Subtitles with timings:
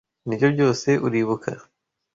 [0.25, 1.49] Nibyo byose uribuka?